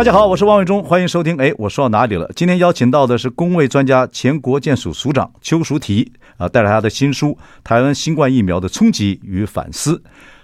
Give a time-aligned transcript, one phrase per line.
[0.00, 1.36] 大家好，我是王伟忠，欢迎收听。
[1.36, 2.26] 哎，我说到哪里了？
[2.34, 7.32] 今天邀请到的是公卫专家、前国健署署长邱淑媞啊，带来他的新书
[7.62, 9.96] 《台湾新冠疫苗的冲击与反思》。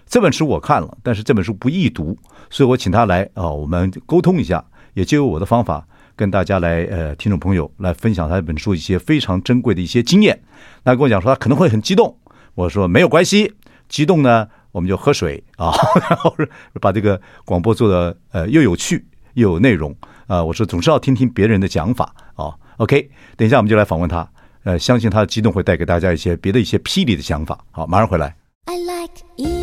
[0.06, 2.18] 这本书我看了，但是这本书不易读，
[2.50, 10.38] 所以我请他来啊，我们沟通一下，也就由我的方法跟大家来呃，听众朋友来分享他这本书一些非常珍贵的一些经验。
[10.84, 12.14] 那跟我讲说他可能会很激动，
[12.54, 13.54] 我说没有关系，
[13.88, 15.72] 激动呢我们就喝水啊，
[16.10, 16.36] 然后
[16.78, 19.02] 把这个广播做的呃又有趣。
[19.36, 19.94] 又有内容
[20.26, 20.42] 啊！
[20.42, 22.52] 我说总是要听听别人的讲法啊。
[22.78, 24.28] OK，等一下我们就来访问他。
[24.64, 27.58] 呃，相信他的激动会带给大家一些别的一些霹雳的想法。
[27.70, 28.34] 好，马上回来。
[28.64, 29.55] I like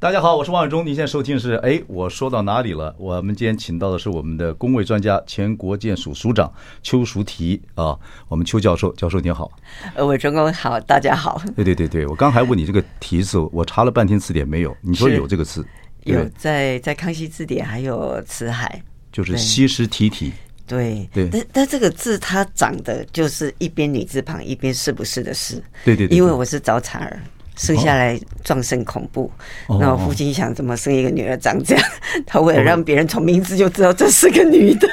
[0.00, 0.80] 大家好，我是王伟忠。
[0.80, 2.96] 您现在收听的是哎，我说到哪里了？
[2.98, 6.50] 我们今天请到的是我们的工位专家、前国建署署长
[6.82, 7.94] 邱淑提啊，
[8.26, 9.52] 我们邱教授，教授您好。
[9.94, 11.42] 呃，伟忠哥好，大家好。
[11.54, 15.62] 对对对对，我刚还问你这个题字，我查了半天字典没有，你说有这个词？
[16.04, 20.32] 有在在康熙字典还有辞海，就是西施提提。
[20.66, 25.62] 对对，但但这个字它长得就是一边女字旁一边是不是的是？
[25.84, 27.20] 对对对，因为我是早产儿。
[27.60, 29.30] 生下来壮盛恐怖，
[29.78, 31.84] 那我父亲想怎么生一个女儿长这样？
[32.26, 34.88] 他为了让别人从名字就知道这是个女的。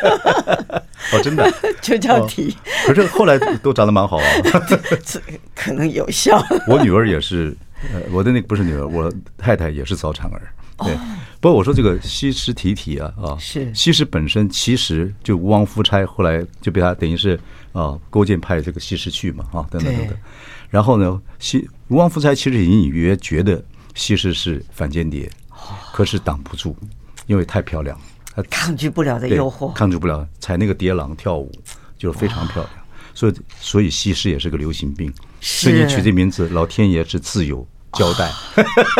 [1.14, 1.50] 哦，真的
[1.82, 2.54] 就叫媞。
[2.86, 4.24] 可是后来都长得蛮好啊，
[5.56, 6.44] 可能有效。
[6.68, 7.56] 我女儿也是，
[7.94, 10.42] 呃，我的那个不是女儿，我太太也是早产儿。
[10.80, 10.94] 对，
[11.40, 17.40] 不过我说这个西施提提啊啊，是西施本身其实就吴王夫差，后来就被他等于是
[17.72, 20.18] 啊勾践派这个西施去嘛啊等等等等。
[20.70, 23.64] 然后呢，西吴王夫差其实隐隐约约觉得
[23.96, 25.30] 西施是反间谍，
[25.94, 26.76] 可是挡不住，
[27.26, 28.00] 因为太漂亮，
[28.36, 31.52] 他抗拒不了的诱惑，抗拒不了，踩那个蝶郎跳舞
[31.98, 32.70] 就是非常漂亮，
[33.14, 38.30] 所以所以西施也是个流行病，所以你取这名字，老天爷是自有交代，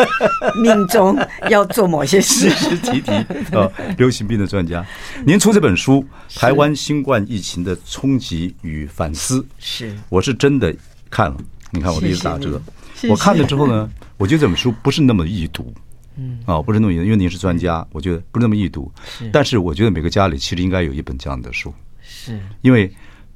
[0.60, 1.16] 命中
[1.50, 2.48] 要做某些事。
[2.50, 3.12] 西施提体
[3.54, 4.84] 啊，流行病的专家，
[5.24, 6.04] 您出这本书
[6.40, 9.94] 《台湾新冠疫情的冲击与反思》，是。
[10.08, 10.74] 我是真的
[11.10, 11.36] 看了。
[11.70, 12.60] 你看我的意思打折，
[13.08, 15.72] 我看了之后呢，我觉得这本书不是那么易读，
[16.16, 18.90] 嗯，啊，不是那么易读，因为您是专家，我觉得不是那么易读。
[19.32, 22.90] 但是我觉得每个家里其实应该有一本这样的书，是，因为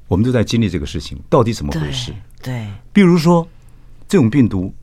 [0.07, 2.11] 我们都在经历这个事情，到底怎么回事？
[2.41, 3.47] 对，比如说
[4.07, 4.73] 这种病毒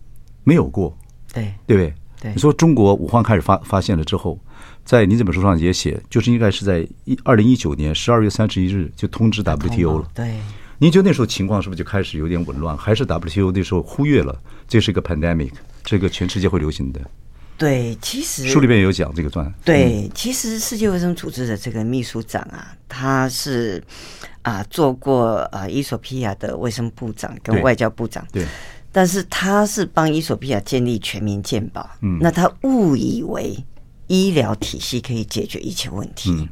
[0.45, 0.97] 没有过，
[1.33, 1.95] 对，对不对？
[2.21, 4.39] 对，你说中国武汉开始发发现了之后，
[4.85, 10.39] 在您这本书上也写，就是应该是在一二零一九年十二月三十一日就通知 WTO 了，对。
[10.81, 12.75] 您觉得那时候情况是不是就开始有点紊乱？
[12.75, 14.35] 还是 WTO 那时候忽略了
[14.67, 15.51] 这是一个 pandemic，
[15.85, 17.01] 这个全世界会流行的？
[17.59, 19.53] 对，其实书里面有讲这个段。
[19.63, 23.85] 对，其实世界卫生组织的这个秘书长啊，他是
[24.41, 28.27] 啊做过啊伊索比亚的卫生部长跟外交部长。
[28.33, 28.47] 对。
[28.91, 31.89] 但是他是帮伊索比亚建立全民健保。
[32.01, 32.17] 嗯。
[32.23, 33.55] 那他误以为
[34.07, 36.31] 医疗体系可以解决一切问题。
[36.31, 36.49] 嗯。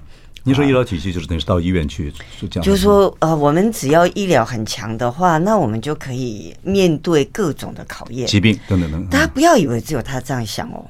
[0.48, 2.10] 你说医疗体系就是等于是到医院去，
[2.41, 2.64] 是这样。
[2.64, 9.06] 就是说，呃，我们只要医疗很强的话，那我们就可以面对各种的考验、疾病等等等。
[9.08, 10.82] 大家不要以为只有他这样想哦，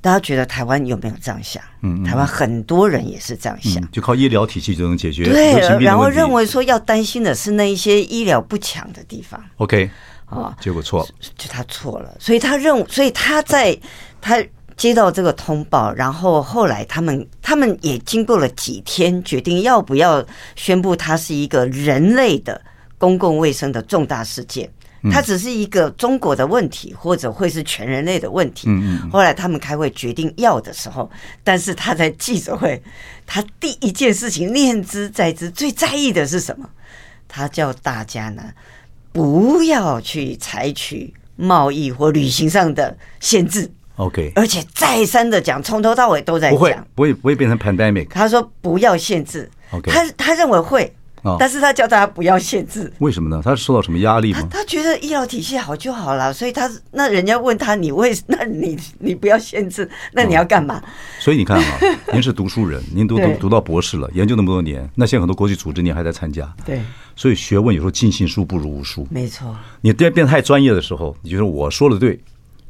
[0.00, 1.62] 大家觉得台湾有没有这样想？
[1.82, 5.24] 嗯，台湾很多人也是这样想，就靠医疗体系就能解决。
[5.24, 9.40] 对，然后认为说要担心的是那一些医疗不强的地方。
[9.58, 9.88] OK，
[10.24, 11.08] 啊，结果错了，
[11.38, 13.78] 就他错了，所以他认，所以他在
[14.20, 14.42] 他。
[14.76, 22.60] 接到这个通报，然后后来他们他们也经过了几天，决定要不要宣布它是一个人类的
[22.98, 24.70] 公共卫生的重大事件。
[25.08, 28.68] 它只是一个中国的问题，或者会是全人类的问题。
[29.12, 31.08] 后来他们开会决定要的时候，
[31.44, 32.82] 但是他在记者会，
[33.24, 36.68] 他第一件事情念之在之，最在意的是什么？
[37.28, 38.42] 他叫大家呢
[39.12, 43.70] 不要去采取贸易或旅行上的限制。
[43.96, 48.08] OK，而且再三的讲，从头到尾都在讲，不会，不会，不会变成 pandemic。
[48.08, 50.94] 他说不要限制，OK，他他认为会，
[51.38, 52.92] 但是他叫大家不要限制。
[52.98, 53.40] 为什么呢？
[53.42, 54.46] 他是受到什么压力吗？
[54.50, 60.82] 他觉得医疗体系好就好了，所以他那人家问他，你为 那你你不要限制，那你要干嘛？
[61.18, 61.78] 所以你看啊，
[62.12, 66.82] 您是读书人，您读读读到博士了，研究那么多年，那现在很多国际组织您还在参加，对，
[67.16, 69.56] 所以学问有时候尽信书不如无书，没错。
[69.80, 72.20] 你变变太专业的时候，你觉得我说的对。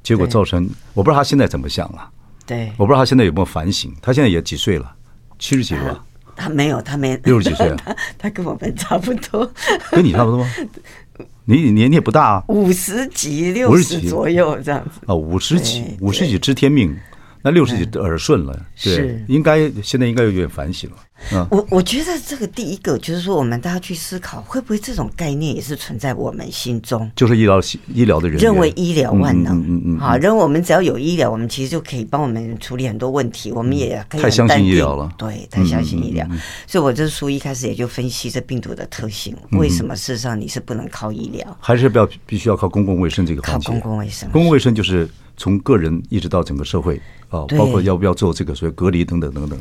[0.07, 2.09] 结果造成我不知道他现在怎么想了，
[2.47, 3.93] 对，我不知道他现在有没有反省。
[4.01, 4.95] 他现在也几岁了？
[5.37, 6.05] 七十几了吧？
[6.37, 7.77] 他没有，他没六十几岁啊？
[7.85, 9.51] 他他跟我们差不多，
[9.91, 10.51] 跟你差不多吗？
[11.45, 16.97] 你年纪也不大啊，五十几、六十左右这样子啊，五十几、五十几知天命。
[17.47, 18.53] 那六十几耳顺了，
[18.83, 19.25] 对，是。
[19.29, 20.97] 应该现在应该有点反省了。
[21.33, 27.09] 嗯，我我觉得这个第一个就是说，我们大家去思考，会不会这种概念也是存在我们心中？
[27.15, 27.61] 就是医疗
[27.95, 36.27] 医疗的人认为医疗万能，嗯嗯嗯，好，认为我们只要有医疗，我们其实就可以帮我们处理很多问题，我们也可以太相信医疗了，对，太相信医疗。
[36.67, 43.69] 所以我这书一开始也就分析这病毒的特性，为什么事实上你是不能靠医疗，还是不要必须要靠公共卫生这个环节？
[43.69, 47.01] 靠公共卫生，公共卫生就是从个人一直到整个社会。
[47.29, 49.59] 啊，包括要不要做这个所谓隔离等等等等，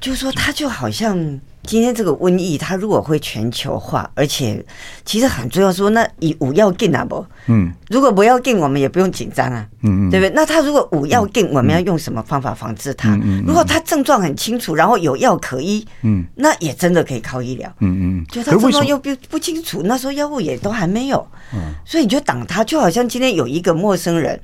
[0.00, 1.18] 就是说，它就好像
[1.64, 4.64] 今天这个瘟疫，它如果会全球化，而且
[5.04, 7.26] 其实很重要，说那以五要紧啊不？
[7.48, 10.32] 嗯，如果不要紧，我们也不用紧张啊，嗯嗯，对不对？
[10.32, 13.18] 那它如果五要紧，我们要用什么方法防治它？
[13.44, 24.40] 如果它症状很清楚，然后有药可医，嗯，那也真的可以靠医疗，嗯嗯，就它症状又不不清楚，那时候药物也都还没有，嗯，所以你就挡它，就好像今天有一个陌生人，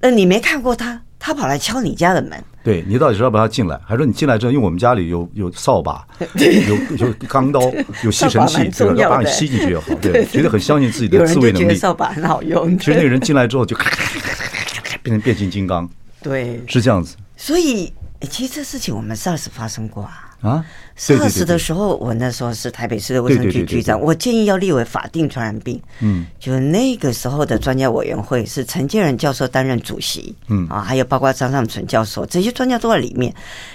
[0.00, 1.02] 那你没看过他。
[1.18, 2.32] 他跑来敲你家的门，
[2.62, 6.06] 对，你到底是要不要进来，还是说你进来之后，因为我们家里有有扫把，
[6.36, 7.60] 有有钢刀，
[8.04, 11.74] 有吸尘器，这个把你吸进去也好， 对，觉得很相信自己的自卫能力。
[11.74, 15.88] 扫把很好用，其实那个人进来之后就咔咔咔咔咔变成变形金刚，
[16.22, 17.16] 对，是这样子。
[17.36, 17.92] 所以，
[18.30, 20.25] 其实这事情我们 SARS 发生过啊。
[20.46, 20.64] 啊
[20.98, 25.80] ，SARS 的时候，我那时候是台北市的卫生局局长，我建议要列为法定传染病。
[26.00, 30.34] 嗯，就那个时候的专家委员会是陈建仁教授担任主席。
[30.48, 33.34] 嗯啊，还有包括张尚存教授，这些专家都在里面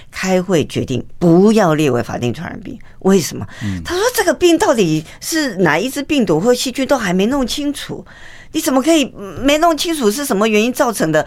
[0.10, 2.80] 开会决定不要列为法定传染病。
[3.00, 3.46] 为什么？
[3.84, 8.06] 他说这个病到底是哪一只病毒或细菌都还没弄清楚，
[8.54, 9.06] 你怎么可以
[9.42, 11.26] 没弄清楚是什么原因造成的，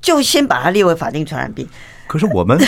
[0.00, 1.66] 就先把它列为法定传染病？
[2.12, 2.60] 可是我们，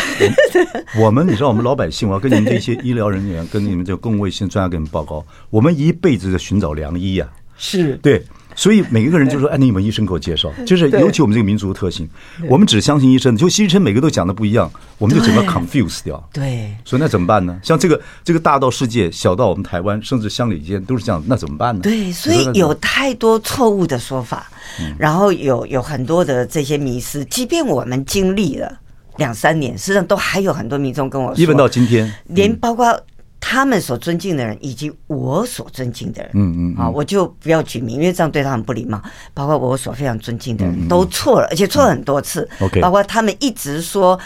[0.97, 8.25] 我们你知道，我们老百姓，我要跟你们这些医疗人员，跟你们这个公共卫生专家给你们报告，我们一辈子在寻找良医呀，是对，
[8.55, 10.51] 所以每一个人就说，哎，你有没有医生给我介绍？
[10.67, 12.09] 就是尤其我们这个民族的特性，
[12.49, 16.27] 我们只相信医生，就医生每个都讲的不一样，我们就整个 confuse 掉。
[16.33, 17.61] 对，所以那怎么办呢？
[17.63, 21.83] 像这个这个大到世界，小到我们台湾，甚至乡里间都是这样，那怎么办呢？
[21.83, 24.51] 对，所以有太多错误的说法，
[24.97, 28.81] 然后有有很多的这些迷思，即便我们经历了。
[29.17, 33.01] 两三年，实际上都还有很多民众跟我说，一直到今天，连包括
[33.41, 39.01] 他们所尊敬的人，以及我所尊敬的人，嗯嗯，啊，我就不要举名，因为这样对他很不礼貌。
[39.35, 42.49] 包括我所非常尊敬的人都错了，而且错了很多次。
[42.61, 44.19] OK，包括他们一直说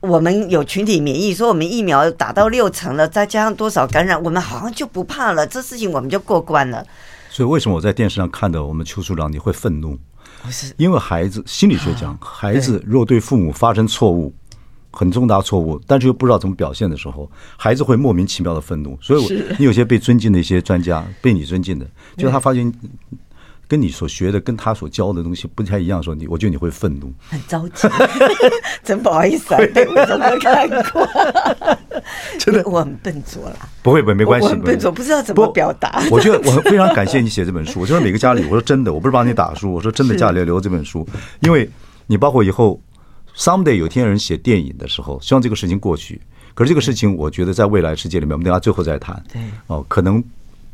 [0.00, 6.86] 我们有群体免疫，说我们疫苗打到六成了，再加上多少感染，我们好像就不怕了，这事情我们就过关了。
[7.30, 9.98] 所以为什么我在电视上看到我们邱处长，你会愤怒？
[10.76, 14.34] 因为孩子心理学讲，孩子若对父母发生错误，
[14.90, 18.98] 很重大错误，但是又不知道怎么表现的时候，孩子会莫名其妙的愤怒。
[19.00, 22.72] 所以，我你有些被尊敬的一些专家，被你尊敬的，就他发现
[23.68, 27.88] 跟你所学的、跟他所教的东西不太一样的时候，你我觉得你会愤怒，很着急，
[28.84, 31.08] 真不好意思啊，对我怎么看过？
[32.38, 33.56] 真的，我很笨拙了。
[33.82, 34.46] 不会，不会，没关系。
[34.46, 36.02] 我很笨拙，不知道怎么表达。
[36.10, 37.80] 我觉得我非常感谢你写这本书。
[37.80, 41.06] 我就说每个家里，我说真的，我不是帮你打书，我说真的， 家里要留这本书，
[41.40, 41.68] 因为
[42.06, 42.80] 你包括以后
[43.36, 46.20] someday 有天有人写电影的时候，希望这个事情过去。
[46.54, 49.20] 可是这个事情，我觉得在未来世界里面，我们等下最后再谈。
[49.32, 50.22] 对，哦，可能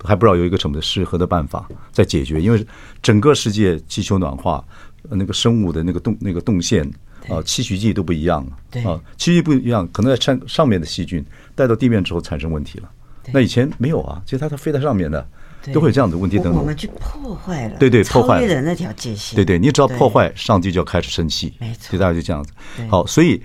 [0.03, 2.67] 还不知道有一个什么适合的办法在解决，因为
[3.03, 4.65] 整个世界气球暖化，
[5.11, 6.91] 那个生物的那个动那个动线。
[7.29, 8.45] 啊，期许剂都不一样
[8.85, 12.91] 啊，期许剂不一样，可能在上上面的细菌带到地面之后产生问题了。
[13.33, 15.25] 那以前没有啊，其实它它飞在上面的，
[15.73, 16.57] 都会有这样的问题等等。
[16.57, 19.37] 我们去破坏了，对对，破坏了那条界限。
[19.37, 21.55] 对对，你只要破坏，上帝就要开始生气。
[21.61, 22.53] 没错，所以大家就这样子。
[22.89, 23.41] 好，所以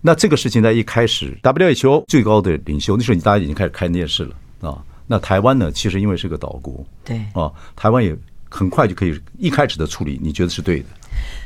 [0.00, 4.34] 那这个事情在一开始，WHO 最高的领袖那时候，你大家已经开始看电视了
[4.68, 4.82] 啊。
[5.12, 8.16] 那台湾呢，其实因为是个岛国，对啊，台湾也
[8.48, 10.86] 很快就可以一开始的处理，你觉得是对的。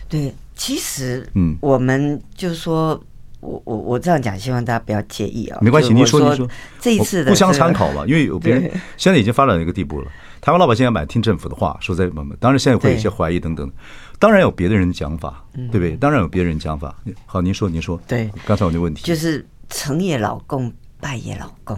[0.07, 3.03] 对，其实，嗯，我们就是说，
[3.41, 5.59] 我我我这样讲，希望大家不要介意啊。
[5.63, 6.47] 没关系，您说您说，
[6.79, 10.13] 这一次的互相参考吧，因为有别人现在已经发展到一个地步了。
[10.43, 13.73] 台湾老百姓要买听政府的话，说在慢慢，当然现在会有一些怀疑等等，
[14.19, 15.97] 当然有别的人讲法，对不对？
[15.97, 16.95] 当然有别人讲法。
[17.25, 21.75] 好，您说您说，对，刚才我那问题就是成也老共，败也老共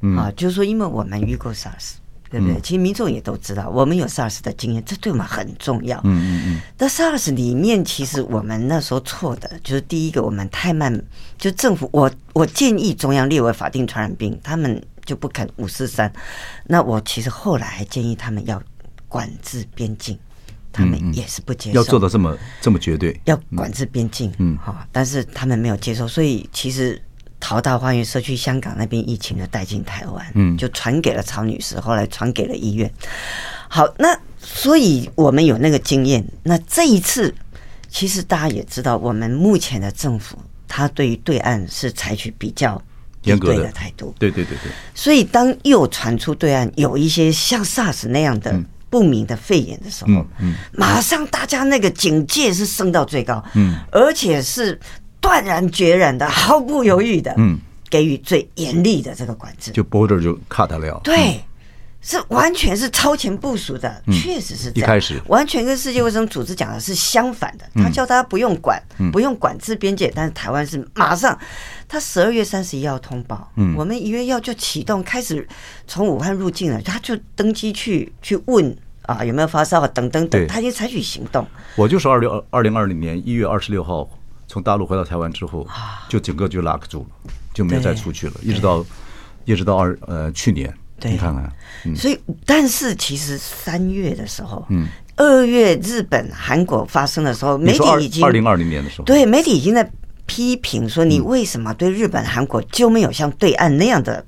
[0.00, 1.94] 了啊，就是说，因为我们遇过 SARS。
[2.30, 2.60] 对不对？
[2.60, 5.98] 其实民众也都知道，我们有 SARS 的经验，这对我们很重要。
[6.04, 6.60] 嗯嗯嗯。
[6.78, 10.96] 那 SARS 里面，其实我们那时候错的就是第一个，我们太慢。
[11.38, 16.12] 就政府，我我建议中央列为法定传染病，他们就不肯五四三。
[16.68, 18.62] 那我其实后来还建议他们要
[19.08, 20.16] 管制边境，
[20.72, 27.02] 他们也是不接受，要做到这么这么绝对，要管制边境，嗯，好，但是他们没有接受，所以其实
[27.40, 32.88] 桃大花园社区香港那边疫情就带进台湾，嗯，就传给了曹女士，后来传给了医院。
[33.68, 37.34] 好，那所以我们有那个经验，那这一次
[37.88, 42.80] 其实大家也知道，我们目前的政府他对于对岸是采取比较
[43.22, 43.72] 严格的。
[43.72, 48.54] 态度，对对对对，所以当又传出对岸有一些像 SARS 那样的。
[48.90, 54.76] 不明的肺炎的时候，嗯，马上大家那个警戒是升到最高，嗯，而且是
[55.20, 57.58] 断然决然的、毫不犹豫的，嗯，
[57.88, 61.40] 给予最严厉的这个管制，就 border 就 cut 了，对。
[62.02, 64.88] 是完全是超前部署的，确实是这样。
[64.88, 65.20] 一开始。
[65.26, 71.38] 完全跟世界卫生组织讲的是相反的，他叫大家不用管，不用管制边界，但是台湾是马上，
[71.86, 73.74] 他十二月三十一号通报，嗯。
[73.76, 75.46] 我们一月一号就启动开始
[75.86, 81.46] 从武汉入境了，他就登机去去问啊有没有发烧啊等等等，他已经采取行动。
[81.76, 84.08] 我就是二六二零二零年一月二十六号
[84.50, 85.64] 从大陆回到台湾之后，
[86.08, 88.84] 就整个就 lock 住了，就没有再出去了，一直到
[89.44, 90.74] 一直到二呃去年。
[90.98, 91.50] 对，你看看，
[91.86, 99.88] 嗯、所以但是其实三月的时候，嗯，二月日本、韩国发生的时候，媒体已经二零二零年的时候，对，媒体已经在
[100.26, 104.26] 批评说，你为什么对日本、韩国就没有像对岸那样的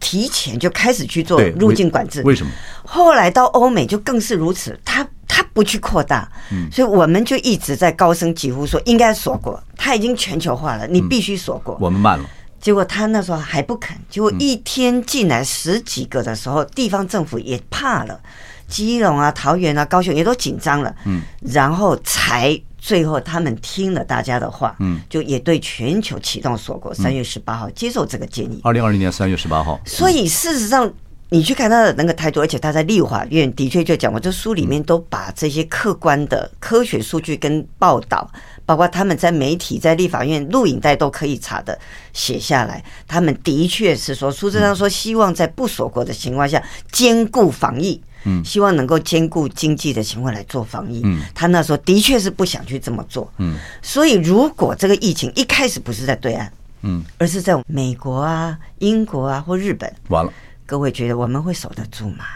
[0.00, 2.22] 提前就开始去做入境管制？
[2.22, 2.50] 为什么？
[2.84, 12.24] 后来到欧美就更是如此，他他不去扩大，嗯，所以我们就一直在高声疾呼说应该锁国，他已经全球化了，你必须锁国，我们慢了。
[12.60, 18.18] 结果他那时候还不肯，结果一天进来十几个的时候，地方政府也怕了，
[18.66, 28.60] 基隆啊、桃园啊、高雄也都紧张了，嗯，然后才最后他们听了大家的话，嗯，就也对全球启动锁国，三月十八号接受这个建议。
[28.64, 30.92] 二零二零年三月十八号，所以事实上
[31.30, 38.30] 你去看他的那个态度，而且他在立法院的确就讲，过这书里面都把这些客观的科学数据跟报道。
[38.64, 41.78] 包括他们在媒体、在立法院录影带都可以查的
[42.12, 56.46] 写下来，他们的确是说，苏贞昌说希望在不锁国的情况下兼顾防疫，嗯，希望能够兼顾经济的情况来做防疫，嗯，他那时候的确是不想去这么做，嗯，所以如果这个疫情一开始不是在对岸，
[56.82, 60.30] 嗯，而是在美国啊、英国啊或日本，完了，
[60.68, 62.26] 各位觉得我们会守得住吗？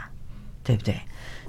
[0.64, 0.98] 对不对？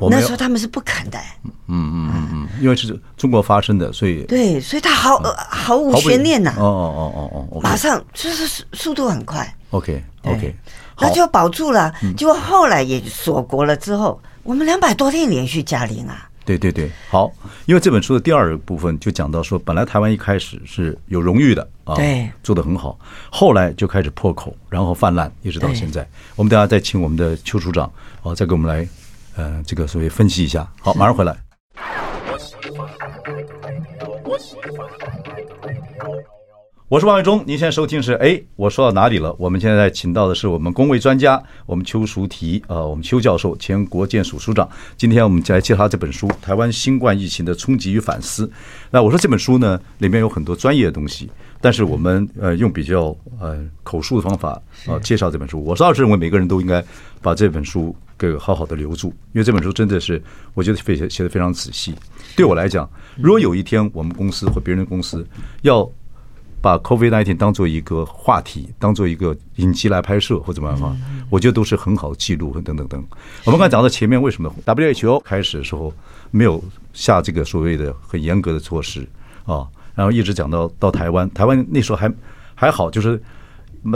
[0.10, 10.54] 那时候他们是不肯的，嗯嗯嗯嗯，因为是中国发生的，所以对，所以他毫毫无悬念呐，哦哦哦哦哦，马上就是速速度很快，OK OK，
[11.00, 11.94] 那就保住了。
[12.18, 17.32] 结果后来也锁国了之后，我们两百多天连续加零啊，对对对，好，
[17.66, 23.00] 因为这本书的第二部分就讲到说，本来台湾一开始是有荣誉的啊，对，做的很好，
[23.32, 26.08] 后来就开始破口，然后泛滥，一直到现在。
[26.36, 28.88] 我们等下再请我们的邱处长啊，再给我们来。
[29.36, 31.36] 呃，这个所谓分析一下，好，马上回来。
[34.24, 34.38] 我
[37.00, 39.36] 是王伟忠，您现在收听是哎，我说到哪里了？
[39.40, 44.70] 我们现在请到的是我们公卫专家，我们邱淑提，呃，我们邱教授，前国建署署长。
[44.96, 48.46] 今天我们就来介绍这本书《台湾新冠疫情的冲击与反思》。
[48.92, 55.64] 那我说这本书呢，里面有很多专业的东西，但是我们呃用比较呃口述的方法啊介绍这本书。
[55.64, 56.84] 我倒是认为每个人都应该
[57.24, 60.22] 把这本书给好好的留住，因为这本书真的是
[60.54, 61.96] 我觉得写写的非常仔细。
[62.36, 65.26] 对我来讲，如果有一天我们公司或别人的公司
[65.64, 65.90] 要
[66.64, 70.96] 把 COVID-19 当做一个话题，当做一个影集来拍摄或怎么样的话，
[71.30, 73.04] 我觉得都是很好的记录和等等等。
[73.44, 75.94] 我们刚才讲到前面，为什么 WHO 开始的时候
[76.32, 79.06] 没有下这个所谓的很严格的措施
[79.46, 79.68] 啊？
[79.94, 82.10] 然后一直讲到到台湾，台湾那时候还
[82.56, 83.22] 还好，就是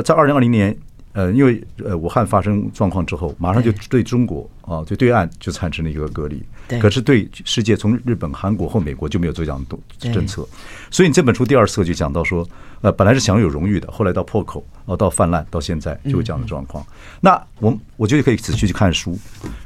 [0.04, 0.78] 在二零二零年。
[1.18, 6.44] 呃，因为呃，武汉发生状况之后，马上就对中国啊，就对岸就产生了一个隔离。
[6.68, 6.78] 对。
[6.78, 10.48] 可是对世界，从日本、韩国或美国就没有做这样的政策。
[10.92, 12.48] 所以你这本书第二册就讲到说，
[12.82, 16.86] 呃，本来是享有荣誉的，后来到破口，哦，到泛滥，到现在就有这样的状况。
[17.20, 19.18] 那我我觉得可以仔细去看书。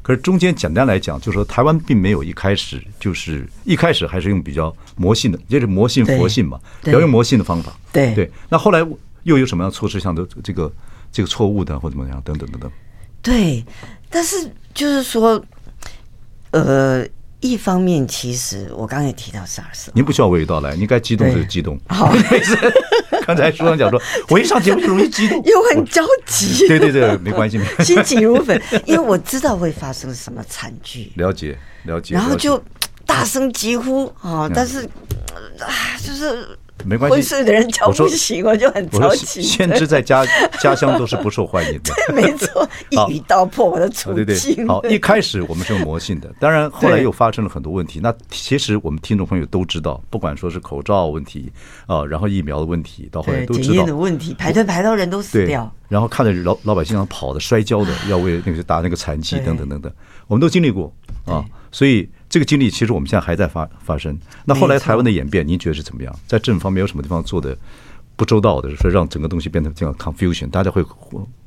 [0.02, 7.74] 可是中间简单来讲，就是说台湾并没有一开始就是一开始还是用比较魔性的，就是魔性佛性嘛，比较用魔性的方法。
[7.92, 8.32] 对对。
[8.48, 8.80] 那后来
[9.24, 10.72] 又有什么样的措施，像这这个？
[11.12, 12.72] 这个错误的或怎么样，等等等等。
[13.22, 13.64] 对，
[14.10, 15.44] 但是就是说，
[16.52, 17.06] 呃，
[17.40, 21.80] 一方面其实我刚才也提到 SARS，您不需要娓娓道来，您该激动就激动。
[21.88, 22.58] 好， 没事。
[23.28, 26.66] 刚才书上讲说， 我一上节目就容易激动，又很着急。
[26.70, 27.94] 对对对，没关系，没关系。
[27.94, 31.12] 心急如焚，因为我知道会发生什么惨剧。
[31.16, 32.16] 了解，了解。
[32.16, 32.62] 然后就
[33.06, 34.50] 大声疾呼啊！
[34.52, 34.84] 但是
[35.60, 35.70] 啊，
[36.04, 36.58] 就是。
[36.86, 37.16] 没关系。
[37.16, 39.42] 昏睡的人叫不醒，我，就很着急。
[39.42, 40.26] 先知在家
[40.62, 44.26] 家乡都是不受欢迎的， 没错，一语道破我的处境。
[44.26, 48.00] 对对，好， 一开始我们是用魔性的，当然后来又发生了很多问题。
[48.02, 51.52] 那其实我们听众朋友都知道，不管说是口罩问题
[51.88, 55.72] 啊，然后疫苗的问题，到后来都知道的问题，排队排到人都死掉。
[55.88, 59.92] 然后看着老老百姓上跑的、摔跤的，要为那个打那个残疾等等等等，
[60.28, 60.94] 我们都经历过
[61.26, 62.10] 啊，所以。
[62.32, 64.18] 这个经历其实我们现在还在发发生。
[64.46, 66.20] 那后来台湾的演变，您觉得是怎么样？
[66.26, 67.56] 在政府方面有什么地方做的
[68.16, 70.82] 不周到的，说让整个东西变得这样 confusion，大家会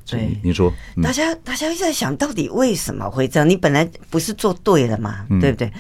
[0.06, 3.48] 对您说，嗯、大家大家一直在想到底为什么会这样？
[3.48, 5.72] 你本来不是做对了嘛，对不对？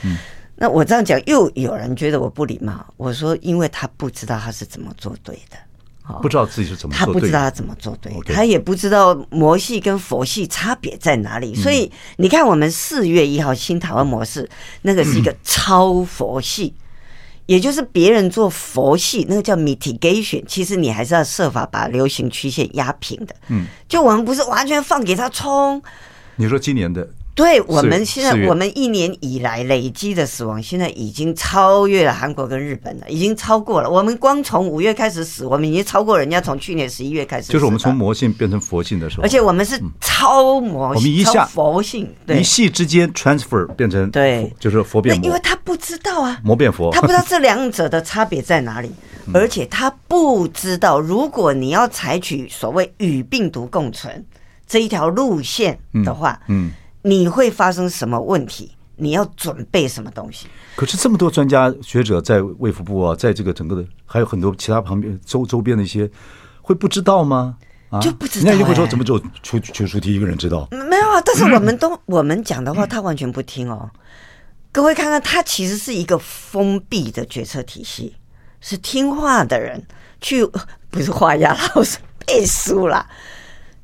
[0.56, 2.86] 那我这样讲，又有人觉得我不礼貌。
[2.96, 5.58] 我说，因为他不知道他是怎么做对的。
[6.20, 11.54] 不知道自己是怎么做，他不知道他怎么做对，他也不知道魔系跟佛系差别在哪里。
[11.54, 14.48] 所以你看，我们四月一号新台湾模式，
[14.82, 16.74] 那个是一个超佛系，
[17.46, 23.34] 也就是别人做佛系，那个叫 mitigation，其实你还是要设法把流行曲线压平的。
[23.48, 25.82] 嗯，就我们不是完全放给他冲。
[26.36, 27.08] 你说今年的？
[27.34, 33.90] 对，我们现在我们一年以来累积的死亡，现在已经超越了韩国跟日本了，已经超过了。
[33.90, 37.52] 我们光从五月开始死，我们已经超过人家从去年十一月开始。
[37.52, 45.26] 就是我们从魔性变成佛性的时候，而且我们是超魔性，我们一下佛性，一系之间 transfer 变成对，就是佛变魔。
[45.26, 48.92] 因为他不知道啊，魔变佛，他不知道这两者的差别在哪里，
[49.34, 54.24] 而且他不知道，如果你要采取所谓与病毒共存
[54.68, 56.70] 这一条路线的话，嗯。
[57.06, 58.72] 你会发生什么问题？
[58.96, 60.46] 你要准备什么东西？
[60.74, 66.10] 可是这么多专家学者在卫福部啊，在这个整个的，还有很多其他旁边周周边的一些，
[66.62, 67.56] 会不知道吗？
[67.90, 68.50] 啊，就不知道、欸。
[68.50, 70.66] 人家就会说，怎么只有邱邱淑媞一个人知道？
[70.70, 73.90] 没有啊，但是我们都 我们讲的话，他完全不听哦。
[74.72, 78.14] 各位看看，他其实是一个封闭的决策体系，
[78.60, 79.84] 是听话的人
[80.20, 80.46] 去，
[80.90, 83.06] 不是画押了，是背书了，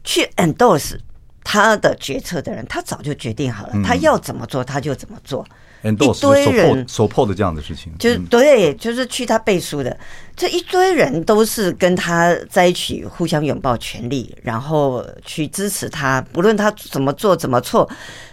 [0.04, 0.96] 去 endorse。
[1.42, 5.46] 他的决策的人，他早就决定好了，他要怎么做他就怎么做。
[5.82, 9.96] 一堆人 support 的这样的事情，就是对，就是去他背书的。
[10.36, 17.88] 这一堆人都是跟他在一起，互相拥抱权力，然后去支持他，不论他怎么做怎么错，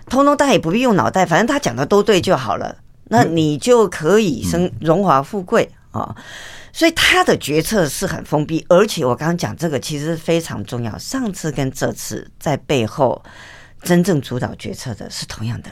[0.10, 6.14] 通通大家也不必用脑袋，反正他讲的都对就好了，那你就可以生荣华富贵啊。
[6.78, 10.96] 所以他的决策是很封闭，而且我刚刚讲这个其实非常重要。
[11.00, 13.20] 上次跟这次在背后
[13.82, 15.72] 真正主导决策的是同样的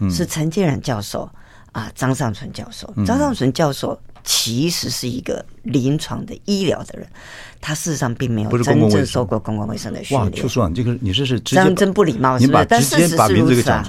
[0.00, 1.30] 人，是陈建仁教授
[1.70, 3.96] 啊，张尚存教授，张尚存教授。
[4.26, 7.06] 其实是一个临床的医疗的人，
[7.60, 10.30] 他事实上并没有真正受过公共卫生的训练。
[10.30, 12.66] 哇，邱叔啊，你，这个你这是这样真不礼貌，是不是？
[12.68, 13.84] 但事实是如此啊。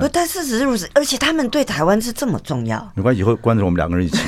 [0.00, 2.92] 不，但事实是如此，而且他们对台湾是这么重要。
[2.96, 4.18] 没关系，以后关着我们两个人一起。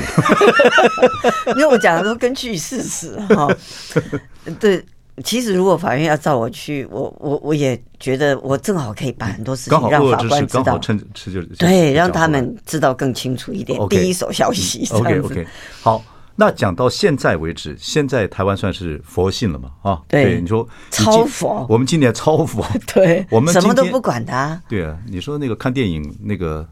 [1.54, 3.48] 因为我讲的都根据事实哈。
[4.60, 4.84] 对。
[5.22, 10.80] 其实，如果法院要召我去，我我我也觉得我正好可以把很多事情让法官知道，
[11.58, 14.88] 对，让他们知道更清楚一点，第一手消息。
[14.90, 15.46] OK OK，
[15.82, 16.02] 好，
[16.34, 19.70] 那讲到现在为止，现在台湾算是佛性了嘛？
[19.82, 24.58] 啊，对，你说超佛，我们今年超佛， 对，我们什么都不管他。
[24.68, 26.66] 对啊，你说那个看电影那个。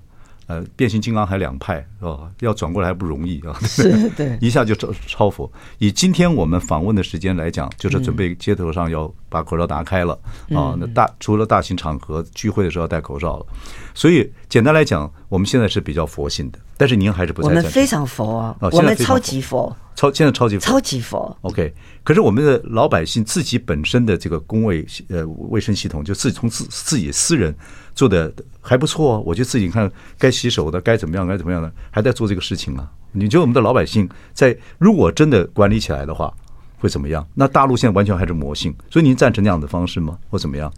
[0.51, 3.57] 呃，变形金刚还两派哦，要转过来还不容易啊！
[3.63, 5.51] 是，对，一下就超超佛。
[5.79, 10.13] 以今天我们访问的时间来讲，就是准备街头上要把口罩拿开了
[10.49, 10.75] 啊。
[10.77, 13.47] 那大除了大型场合聚会的时候要戴口罩了，
[13.95, 16.59] 所以简单来讲，我们现在是比较佛性的。
[16.77, 17.49] 但是您还是不在。
[17.49, 21.37] 我们非常佛啊，我们超级佛，超现在超级佛，超级佛。
[21.43, 27.55] OK，可是我们的老百姓自己本身的这个公卫呃卫生系统，就自己从自自己私人。
[27.93, 32.91] 做的还不错啊，我就自己看该洗手的该怎么样该怎么样的，还在做这个事情啊。
[33.13, 36.33] 你觉得我们的老百姓在如果真的管理起来的话，
[36.79, 37.27] 会怎么样？
[37.35, 40.17] 那大陆现在完全还是魔性，所以您赞成那样的方式吗？
[40.31, 40.73] 或怎么样？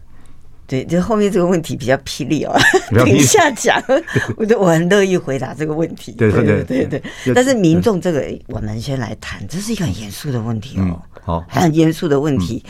[0.65, 2.55] 对，就后面这个问题比较霹雳哦，
[2.95, 3.83] 等 一下讲，
[4.37, 6.13] 我我很乐意回答这个问题。
[6.13, 6.85] 对对对对
[7.25, 7.33] 对。
[7.35, 12.63] 但是民众这个，我们先来谈，这是一个很严肃的问题哦，好，很严肃的问题，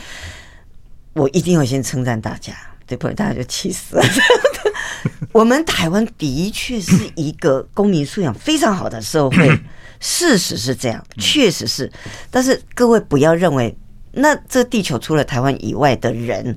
[1.14, 2.52] 我一定要先称赞大家。
[2.86, 4.02] 对，不然大家就气死了。
[5.32, 9.60] 我们台湾的确是一个公民素养非常好的社会，
[10.00, 11.90] 事实是这样，确实是。
[12.30, 13.76] 但是各位不要认为，
[14.12, 16.56] 那这地球除了台湾以外的人，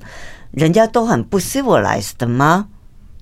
[0.52, 2.68] 人家都很不 civilized 的吗？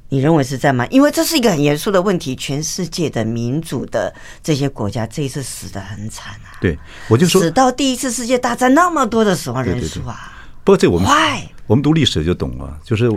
[0.09, 0.87] 你认为是这样吗？
[0.89, 2.37] 因为这是一个很严肃的问题。
[2.37, 6.55] 全世界的民主的这些国家，这一次死的很惨啊！
[6.61, 10.33] 对，我就说，死到第一次世界大战那么多的死亡人数啊！
[10.63, 11.09] 不过这我们
[11.67, 13.09] 我们读历史就懂了，就是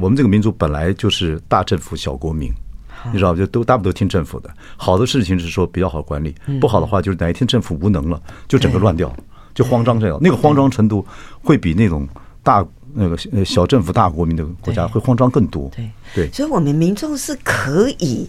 [0.00, 2.52] 我们这个民族本来就是大政府小国民，
[3.12, 4.50] 你知道就都大部分都听政府的。
[4.76, 9.14] 好的事情是说比较好管理，不好的话就是哪一天政府无能了，就整个乱掉，
[9.54, 10.18] 就慌张这样。
[10.20, 11.06] 那个慌张程度
[11.42, 12.08] 会比那种
[12.42, 15.70] 大那个小政府大国民的国家会慌张更多。
[15.74, 18.28] 对对，所以我们民众是可以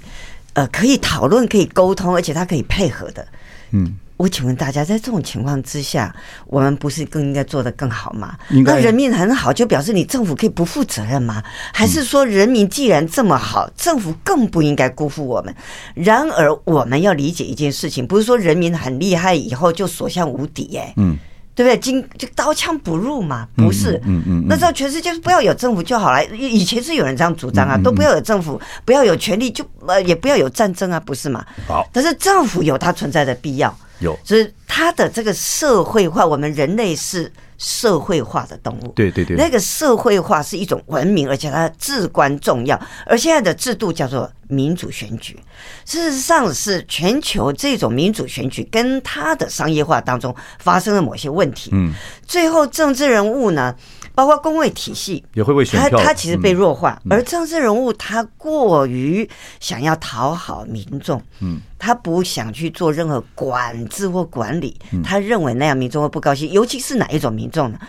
[0.53, 3.27] 呃可以讨论、可以沟通，而且他可以配合的。
[3.71, 3.97] 嗯。
[4.23, 6.15] 我请问大家，在这种情况之下，
[6.47, 8.37] 我们不是更应该做得更好吗？
[8.63, 11.43] 那人民很好，就表示你政府可以不负责任吗？
[11.73, 15.53] 还是说人民既然这么好，政府更不应该辜负我们？
[15.93, 21.17] 然而，我们要理解一件事情，不是说人民很厉害以后就所向无敌，哎，嗯，
[21.53, 21.77] 对不对？
[21.77, 23.99] 今就刀枪不入嘛，不是？
[24.05, 26.25] 嗯嗯，那时候全世界不要有政府就好了。
[26.27, 31.45] 以前是有人这样主张啊，都不要有政府，不要有权力，就呃也不要有战争啊，不是嘛？
[31.67, 33.77] 好，但是政府有它存在的必要。
[33.99, 38.87] 有，所以它的这个社会化，我们人类是社会化的动物。
[38.89, 42.79] 对对对，那个社会化是一种文明，而且它至关重要。
[43.05, 45.39] 而现在的制度叫做民主选举，
[45.85, 51.69] 事实上是全球这种民主选举跟它的商业化当中发生了某些问题。
[51.73, 51.93] 嗯，
[52.27, 53.73] 最后政治人物呢，
[54.15, 59.27] 包括工位体系也会为选票，他他其实被弱化，而政治人物他过于
[59.59, 67.79] 想要讨好民众，嗯，他不想去做任何管制或管理，他认为那样民众会不高兴，尤其是哪一种民众呢？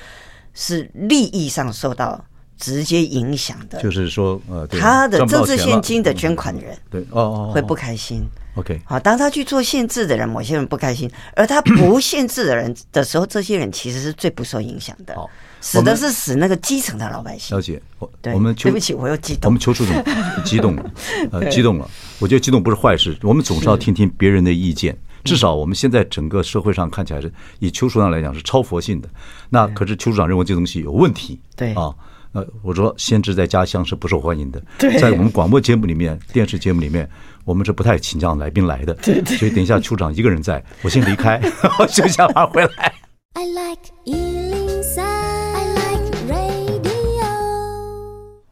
[0.56, 2.24] 是利益上受到
[2.56, 8.24] 直接影响的，就是说，呃，他的政治现金的捐款人，对，哦哦，会不开心。
[8.54, 15.16] OK，好，当他去做限制的人，某些人不开心，而他不限制的人的时候，这些人其实是最不受影响的。
[15.64, 17.48] 死的是死那个基层的老百姓。
[17.48, 19.48] 小姐，我我们对不起，我又激动。
[19.48, 20.04] 我们邱处长
[20.44, 20.90] 激动了，
[21.32, 21.88] 呃，激动了。
[22.18, 24.94] 我觉得激动不是坏事，我们总是要听听别人的意见。
[25.24, 29.08] 至少我们现在整个社会上看起来是以邱处长来讲是超佛性的。
[29.48, 31.40] 那可是邱处长认为这东西有问题。
[31.56, 31.88] 对啊，
[32.32, 34.62] 呃我说先知在家乡是不受欢迎的。
[35.00, 37.08] 在我们广播节目里面、电视节目里面，
[37.46, 38.92] 我们是不太请这样来宾来的。
[38.96, 39.38] 对对。
[39.38, 41.40] 所以等一下邱处长一个人在，我先离开，
[41.80, 42.92] 我休息完回来。
[43.32, 44.63] I like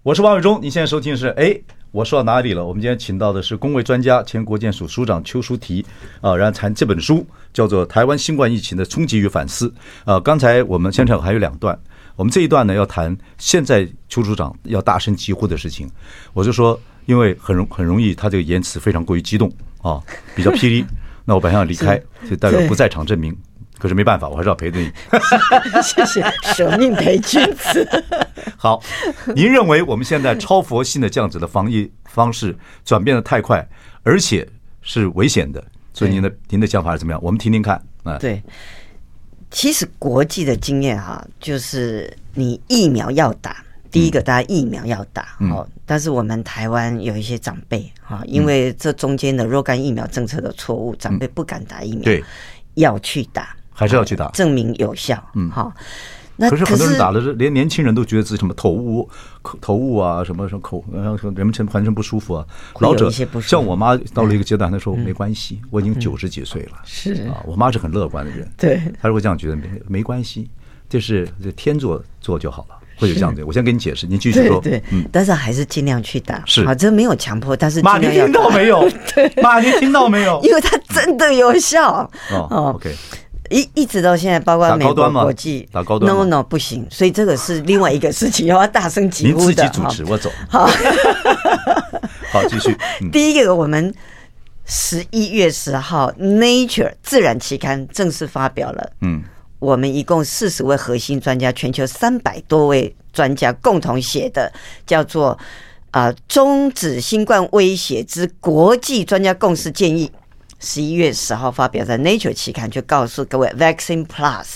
[0.05, 1.57] 我是王伟忠，你现在收听的是哎，
[1.93, 2.67] 我说到哪里了？
[2.67, 5.85] 我们今天请到的是公卫专家、前国建署署长邱淑媞
[6.21, 9.73] 啊，然后谈这本书叫做《台湾新冠疫情的冲击与反思》
[10.13, 10.19] 啊。
[10.19, 11.79] 刚才我们现场还有两段，
[12.17, 15.89] 我们这一段呢要谈现在邱署长要大声疾呼的事情。
[16.33, 19.49] 我就说，因为很容很容易，他这个言辞非常过于激动
[19.83, 20.03] 啊，
[20.35, 20.85] 比较霹雳，
[21.25, 21.97] 那我本来想离开，
[22.29, 23.33] 就代表不在场证明。
[23.83, 24.89] 可是没办法，我还是要陪着你。
[25.83, 27.85] 谢谢，舍命陪君子。
[28.57, 28.81] 好，
[29.35, 33.69] 您认为我们现在超佛性的这样子的防疫方式转变的太快，
[34.05, 34.49] 而且
[34.83, 35.61] 是危险的，
[35.93, 37.21] 所以您的您的想法是怎么样？
[37.21, 37.75] 我们听听看。
[38.05, 38.41] 啊，对，
[39.51, 52.23] 其实国际的经验哈，就是你疫苗要打，第一个大家疫苗要打，哦，但是我们台湾有一些长辈哈，因为这中间的若干疫苗政策的错误，长辈不敢打疫苗，对，
[52.75, 53.57] 要去打。
[53.83, 55.23] 还是要去打，证明有效。
[55.35, 55.73] 嗯，好。
[56.35, 59.09] 那可是很多人打的是，连年轻人都觉得自己什么头雾、
[59.43, 62.45] 口头雾啊，什么什么口，然后说人们全身不舒服啊。
[62.81, 66.73] 老者像我妈到了一个阶段，她说没关系，我已经九十几岁了。
[66.85, 68.51] 是啊，我妈是很乐观的人。
[68.57, 70.49] 对，她如果这样觉得没没关系，
[70.89, 73.45] 就是天做做就好了，会有这样子。
[73.45, 74.59] 我先跟你解释，你继续说。
[74.59, 76.43] 对，嗯，但是还是尽量去打。
[76.47, 78.89] 是啊，这没有强迫，但是妈，你听到没有？
[79.15, 80.41] 对，妈，你听到没有？
[80.45, 82.11] 因为它真的有效。
[82.31, 82.91] 哦，OK。
[83.53, 89.47] 一一直到现在，包括美国国际打高端，no no 不行，所以这个是另外一个事情，要大声疾呼的。
[89.47, 90.31] 您自己主持，我走。
[90.49, 90.67] 好，
[92.33, 92.75] 好，继续。
[93.13, 93.95] 第一个，我们
[94.65, 98.93] 十一月十号《Nature》自然期刊正式发表了。
[99.03, 99.23] 嗯，
[99.59, 104.51] 我们一共四十位核心专家，全球三百多位专家共同写的，
[104.87, 105.39] 叫做
[105.91, 110.11] 啊，终止新冠威胁之国际专家共识建议。
[110.63, 114.47] 十一月十号发表在 Nature 期刊，就告诉各位，Vaccine Plus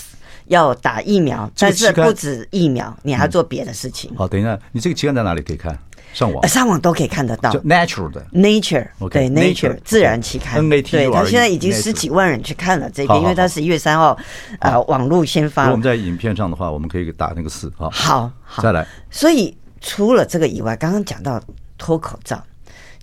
[0.45, 4.15] 要打疫苗，但是不止疫苗，你还要做别的事情。
[4.15, 5.77] 好，等一下，你这个期刊在哪里可以看？
[6.13, 6.47] 上网？
[6.47, 7.51] 上网都可以看得到。
[7.51, 10.67] Natural 的 Nature，对 Nature 自然期刊。
[10.69, 14.17] 对，他现在已经十几万人去看了这个，因为他十一月三号
[14.59, 15.69] 呃网络先发。
[15.69, 17.71] 我们在影片上的话，我们可以打那个四。
[17.77, 18.87] 好，好，再来。
[19.11, 21.39] 所以除了这个以外，刚刚讲到
[21.77, 22.41] 脱口罩。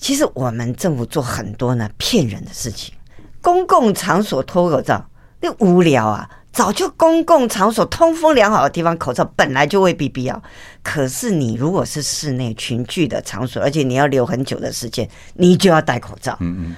[0.04, 2.92] 其实我们政府做很多呢骗人的事情，
[3.40, 5.02] 公共场所脱口罩，
[5.40, 6.28] 那无聊啊！
[6.52, 10.42] 早就公共场所通风良好的地方，口罩本来就未必必要。
[10.82, 16.36] 可是你如果是室内群聚的场所，而且你要留很久的时间，你就要戴口罩。
[16.40, 16.76] 嗯嗯。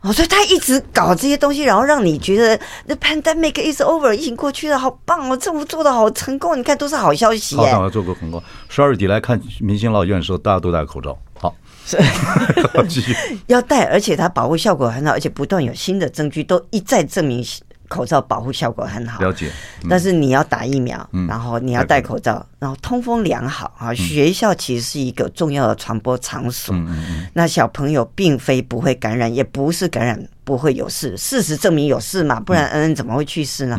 [0.00, 2.56] 哦，所以他一直搞这些东西，然后让你觉得
[2.88, 5.36] the pandemic is over，疫情过去了，好棒哦！
[5.36, 7.54] 政府做的好成功，你看都是好消息。
[7.54, 8.42] 好，我做过广告。
[8.68, 11.16] 十二月底来看明星老院的时候，大家都戴口罩。
[13.46, 17.44] 要戴，而且它保护效果很好，而且不断有新的证据都一再证明
[17.88, 19.20] 口罩保护效果很好。
[19.20, 19.50] 了解，
[19.82, 23.90] 嗯、但是你要打疫苗，嗯、然后你要戴口罩，嗯、然后通风良好啊。
[23.90, 26.74] 嗯、学校其实是一个重要的传播场所，
[27.34, 33.78] 那小朋友并非不会感染，也不是感染不会有事，事实证明有事嘛，不然恩恩怎么会去世呢？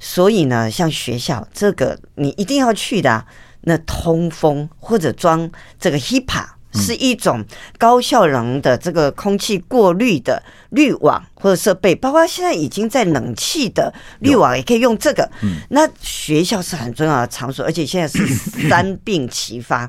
[0.00, 3.26] 所以呢，像学校这个你一定要去的、啊，
[3.60, 6.53] 那通风或者装这个 HEPA。
[6.74, 7.44] 是一种
[7.78, 15.28] 高效能的这个空气过滤的滤网或者设备，包括现在已经在冷气的滤网也可以用这个。
[15.42, 18.26] 嗯，那学校是很重要的场所，而且现在是
[18.68, 19.88] 三病齐发，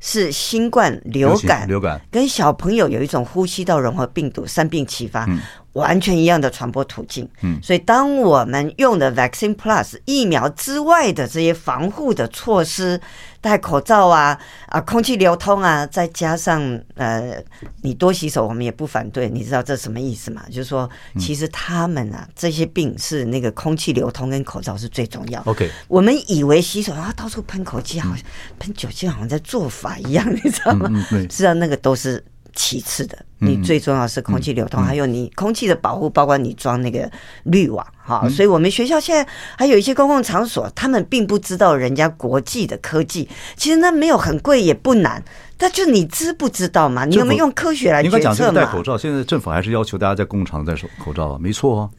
[0.00, 5.26] 是新冠、流感、流感跟小朋友有一种呼吸道融合病毒，三病齐发。
[5.74, 13.00] 完全一样的传播途径，嗯，所以当我们用的 Vaccine Plus 疫苗之外的这些防护的措施，
[13.40, 17.42] 戴口罩啊啊，空气流通啊，再加上呃，
[17.82, 19.28] 你多洗手，我们也不反对。
[19.28, 20.42] 你知道这什么意思吗？
[20.48, 25.42] 就是说，其实他们啊，这些病是那个空气流通跟口罩是最重要。
[25.44, 28.24] OK，我们以为洗手然后到处喷口气，好像
[28.58, 30.88] 喷酒精，好像在做法一样，你知道吗？
[30.90, 32.24] 嗯，对，知道那个都是。
[32.54, 37.10] 其次的，你最重要是空气流通，还有你空气的保护，包括你装那个
[37.44, 38.28] 滤网哈。
[38.28, 45.22] 所以，我们学校现在还有一些公共场所，他们并不知道人家国际的科技，其实那没有很贵也不难，
[45.56, 47.04] 但就你知不知道嘛？
[47.04, 48.18] 你有没有用科学来决策嘛？
[48.20, 51.90] 应该讲戴口罩，现在政府还是要求大家在工厂戴手口罩啊，没错啊。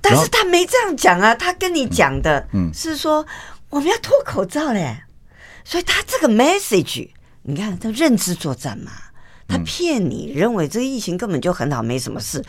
[0.00, 3.24] 但是他没这样讲啊，他跟你讲的是说
[3.68, 5.02] 我们要脱口罩嘞，
[5.64, 7.08] 所以他这个 message，
[7.42, 8.90] 你看这认知作战嘛。
[9.50, 12.40] 他骗你，认为这个疫情根本就很好，没什么事。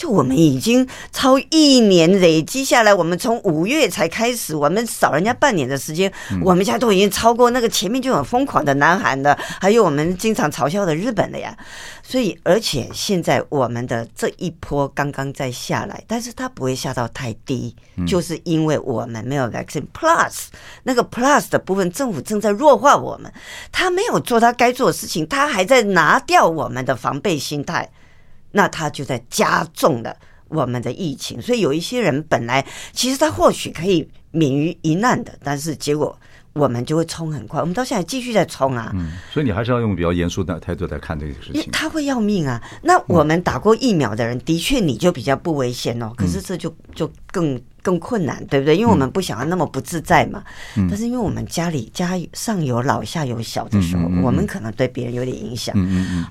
[0.00, 6.10] 就我们已经超一年累积下来，我们从五月才开始，我们少人家半年的时间，
[6.42, 11.54] 我们现在都已经超过那个前面就很疯狂的南韩的，还有我们经常嘲笑的日本的呀。
[12.02, 20.46] 所以，而且现在我们的这一波刚刚在下来，但是它不会下到太低，就是因为我们没有 vaccine plus
[20.84, 23.30] 那个 plus 的部分，政府正在弱化我们，
[23.70, 26.48] 他没有做他该做的事情，他还在拿掉。
[26.48, 27.88] 我们的防备心态，
[28.52, 30.16] 那他就在加重了
[30.48, 31.40] 我们的疫情。
[31.40, 36.18] 所以有一些人本来其实他或许可以免于一难的，但是结果
[36.52, 37.60] 我们就会冲很快。
[37.60, 38.90] 我们到现在继续在冲啊。
[38.94, 41.70] 嗯，所以你还是要用比较严肃的态度来看这个事情。
[41.72, 42.62] 他会要命啊！
[42.82, 46.12] 那我们打过疫苗的人，的确你就比较不危险哦。
[46.16, 47.60] 可是这就就更。
[47.82, 48.76] 更困难，对不对？
[48.76, 50.42] 因为我们不想要那么不自在嘛。
[50.76, 55.74] 嗯、但是因为我们家里家上有老下有小的时候，嗯嗯嗯、我们可能对别人有点影响。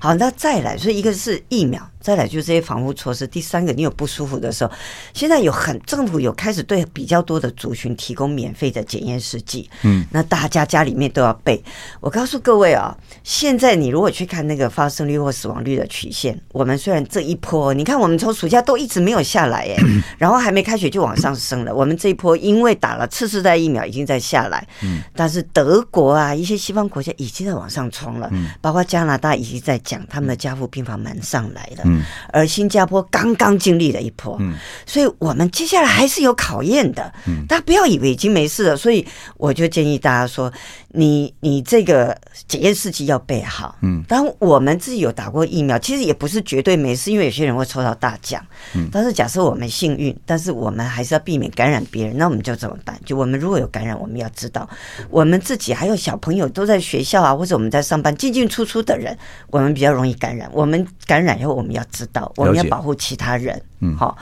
[0.00, 3.26] 好，那再来，所以一个是疫苗，再来就是这些防护措施。
[3.26, 4.70] 第三个，你有不舒服的时候，
[5.12, 9.68] 现在有很政府有开始对比较多的族群提供免费的检验试剂。
[9.82, 11.62] 嗯，那大家家里面都要备。
[12.00, 19.76] 我告诉各位啊、哦，现在你如果去看那个发生率或死亡率的曲线，我们虽然这一波，你看我们从暑假都一直没有下来，哎，
[20.18, 21.34] 然后还没开学就往上。
[21.40, 24.64] 生了，我们这一波因为打了次世代疫苗，已经在下来。
[24.82, 28.28] 嗯，但是德国啊，一些西方国家已经在往上冲了。
[28.32, 31.82] 嗯，包括加拿大已经在讲他们的加护病房门上来了。
[31.86, 34.36] 嗯，而新加坡刚刚经历了一波。
[34.40, 37.10] 嗯，所以我们接下来还是有考验的。
[37.26, 38.76] 嗯，大家不要以为已经没事了。
[38.76, 39.06] 所以
[39.38, 40.52] 我就建议大家说，
[40.92, 42.14] 你你这个
[42.48, 43.76] 检验试剂要备好。
[43.82, 48.44] 嗯，当我们自己有打过疫苗，其实也不是绝对没事，因为有些人会抽到大奖。
[48.74, 51.20] 嗯，但是假设我们幸运，但是我们还是要。
[51.20, 52.98] 避免感染别人，那我们就怎么办？
[53.04, 54.68] 就我们如果有感染，我们要知道，
[55.10, 59.16] 我们自己还有小朋友都在学校啊，或者我们在上班进进出出的人，
[59.48, 60.50] 我们比较容易感染。
[60.52, 63.62] 我们感染以后，我们要知道，我们要保护其他人。
[63.80, 64.16] 嗯，好，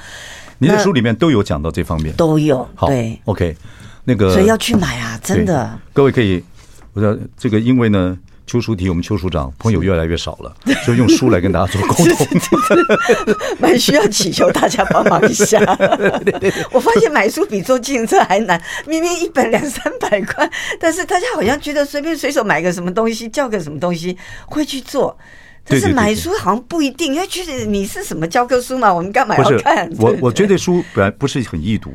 [0.59, 2.68] 你的书里面都有讲到这方面，都有。
[2.74, 3.57] 好，对，OK，
[4.04, 5.78] 那个，所以要去买啊，真的。
[5.92, 6.44] 各位可以，
[6.98, 8.18] 我说这个，因为呢。
[8.48, 10.56] 邱淑媞，我们邱署长朋友越来越少了，
[10.87, 12.26] 就用书来跟大家做沟通，
[13.61, 15.61] 蛮需要祈求大家帮忙一下。
[16.72, 25.14] 我发现买书比坐自行车还难，明明一本两三百块，但是大家好像觉得随便随手买个什么东西，叫个什么东西会去做，
[25.66, 29.87] 但是买书好像不一定，因为觉得你是什么教科书嘛，我们干嘛要看？
[29.98, 31.92] 我我觉得书本来不是很易读。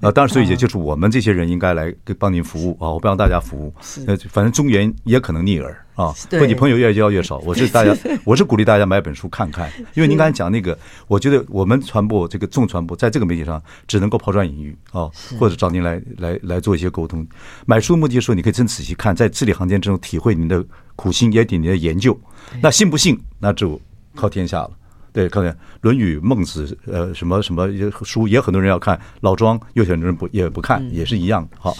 [0.00, 3.74] 啊，当然，所以也就是我们这些人应该来给帮您服务啊，我帮大家服务。
[4.06, 6.12] 呃，反正中原也可能逆耳啊。
[6.30, 9.70] 或，你朋友越交越少，我是大家， 我是鼓励大家买本书看看。
[9.94, 17.26] 因为您刚才讲那个，我觉得我们传播这个重传播，在这个媒体上只能够抛砖引玉啊，或者找您来来来做一些沟通。
[17.64, 22.18] 买书目的是说，你可以真仔细看，在字里行间之中体会您的苦心，也点您的研究。
[22.60, 23.80] 那信不信，那就
[24.14, 24.70] 靠天下了。
[25.16, 25.50] 对，看看
[25.80, 27.66] 《论语》《孟子》呃，什么什么
[28.04, 31.48] 书也很多人要看，老庄有很多人不也不看，也是一样。
[31.58, 31.74] 好，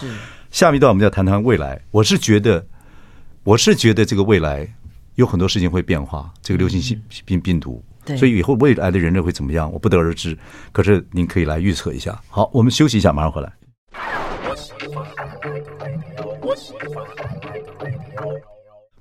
[0.51, 1.79] 下面一段我们要谈谈未来。
[1.91, 2.67] 我是觉得，
[3.45, 4.67] 我是觉得这个未来
[5.17, 10.35] 有很多事情会变化，这个流行性病病毒，对，所以以后未来的人类会怎么样，我不得而知。
[10.73, 12.19] 可是您可以来预测一下。
[12.31, 13.53] 好，我们休息一下，马上回来。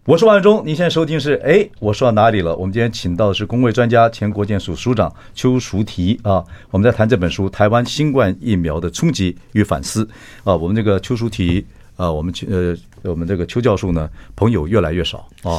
[0.06, 2.56] 我是王伟忠，您现在收听是哎，我说到哪里了？
[2.58, 10.06] 我们今天请到的是公卫专家、前国健署署长邱淑媞啊，我们在谈这本书《台湾新冠疫苗的冲击与反思》
[10.44, 10.56] 啊。
[10.56, 11.66] 我们这个邱淑媞
[11.96, 15.58] 啊，我们呃，我们这个邱教授呢，朋友越来越少啊。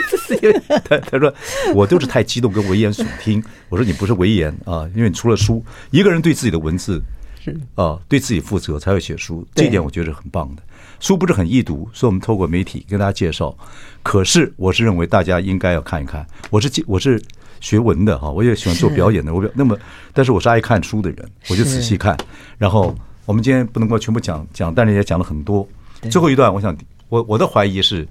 [0.88, 1.30] 他他说
[1.74, 3.44] 我就是太激动跟危言耸听。
[3.68, 7.02] 我说你不是危言啊，因为你出了书，一个人对自己的文字
[7.38, 10.62] 是啊，对自己负责才会写书，这一点我觉得是很棒的。
[11.00, 13.56] 书不是很易读，所以我们透过媒体跟大家介绍。
[14.02, 16.26] 可是我是认为大家应该要看一看。
[16.50, 17.22] 我是我是
[17.60, 19.32] 学文的哈，我也喜欢做表演的。
[19.32, 19.76] 我表那么，
[20.12, 22.16] 但是我是爱看书的人，我就仔细看。
[22.56, 22.94] 然后
[23.26, 25.66] 我们今天不能够全部讲讲，但是也讲了很多。
[26.10, 26.76] 最后一段，我想
[27.08, 28.06] 我我的怀疑是，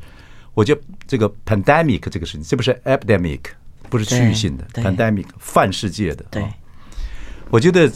[0.54, 3.42] 我觉得这个 pandemic 这个事情，这不是 epidemic，
[3.90, 6.24] 不是区域性的 pandemic，泛世界的。
[6.32, 6.46] 对，
[7.50, 7.92] 我觉得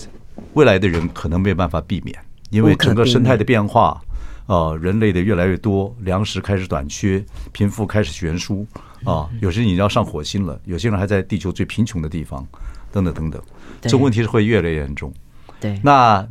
[0.53, 2.17] 未来的人可能没有办法避免，
[2.49, 4.01] 因为整个生态的变化。
[4.51, 8.67] 啊，人类的越来越多，粮食开始短缺，贫富开始悬殊
[9.05, 9.29] 啊！
[9.39, 12.45] 有些人已经要上火星了，有些人还在地球最贫穷的地方，
[12.91, 13.41] 等等等等，
[13.83, 15.09] 这问题是会越来越严重。
[15.61, 16.27] 对，那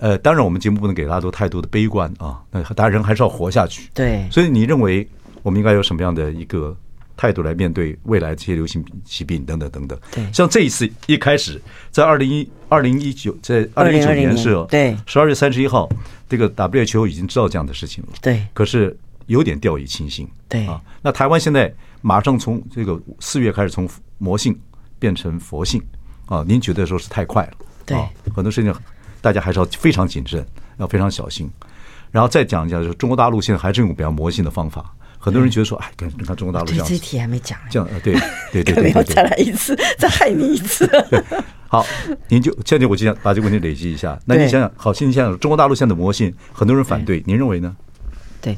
[0.00, 3.88] 呃，当然我们节目不能给大家多太多的悲观啊，那大家人还是要活下去。
[3.94, 5.08] 对，所以你认为
[5.44, 6.76] 我们应该有什么样的一个
[7.16, 9.98] 态度来面对未来这些流行疾病等等等等。
[10.10, 15.88] 对，像这一次一开始，在二零一二零一九，在二零一九年是对十二月三十一号，
[16.28, 18.10] 这个 WHO 已经知道这样的事情了。
[18.20, 18.96] 对，可是
[19.26, 20.28] 有点掉以轻心。
[20.48, 24.58] 对啊，那台湾现在马上从这个四月开始从魔性
[24.98, 25.82] 变成佛性
[26.26, 27.52] 啊，您觉得说是太快了？
[27.86, 27.96] 对，
[28.34, 28.74] 很多事情
[29.20, 30.44] 大家还是要非常谨慎，
[30.78, 31.50] 要非常小心。
[32.10, 34.94] 然后再讲一下，就是中国大陆现在还是用比较魔性的方法。
[35.24, 38.12] 很多人觉得说，哎，看你看中国大陆这样，这题还没讲，这样对
[38.52, 40.86] 对对 对对，再来一次，再害你一次。
[41.66, 41.86] 好，
[42.28, 44.20] 您就现在我就想把这个问题累积一下。
[44.26, 47.74] 那你想想，好，现在想想中国大陆现在的魔性，很多人反对，您认为呢？
[48.42, 48.54] 对，